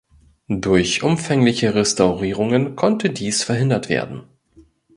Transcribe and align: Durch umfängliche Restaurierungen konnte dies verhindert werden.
Durch 0.55 1.03
umfängliche 1.03 1.75
Restaurierungen 1.75 2.75
konnte 2.75 3.11
dies 3.11 3.43
verhindert 3.43 3.87
werden. 3.87 4.23